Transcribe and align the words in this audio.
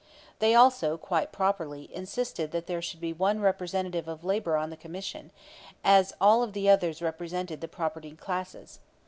They 0.39 0.55
also, 0.55 0.97
quite 0.97 1.31
properly, 1.31 1.87
insisted 1.93 2.49
that 2.53 2.65
there 2.65 2.81
should 2.81 2.99
be 2.99 3.13
one 3.13 3.39
representative 3.39 4.07
of 4.07 4.23
labor 4.23 4.57
on 4.57 4.71
the 4.71 4.75
commission, 4.75 5.29
as 5.83 6.11
all 6.19 6.41
of 6.41 6.53
the 6.53 6.67
others 6.67 7.03
represented 7.03 7.61
the 7.61 7.67
propertied 7.67 8.17
classes. 8.17 8.79